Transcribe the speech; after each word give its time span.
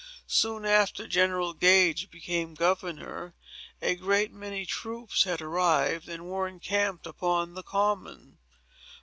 Soon 0.25 0.65
after 0.65 1.05
General 1.05 1.53
Gage 1.53 2.09
became 2.09 2.55
governor, 2.55 3.35
a 3.83 3.93
great 3.93 4.31
many 4.33 4.65
troops 4.65 5.25
had 5.25 5.43
arrived, 5.43 6.09
and 6.09 6.25
were 6.27 6.47
encamped 6.47 7.05
upon 7.05 7.53
the 7.53 7.61
Common. 7.61 8.39